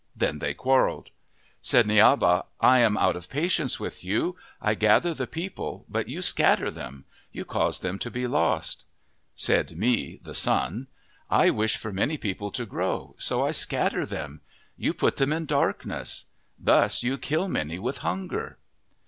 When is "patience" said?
3.29-3.79